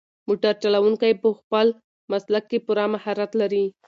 موټر 0.27 0.53
چلونکی 0.63 1.11
په 1.21 1.29
خپل 1.39 1.67
مسلک 2.11 2.43
کې 2.49 2.57
پوره 2.65 2.85
مهارت 2.93 3.31
لري. 3.41 3.65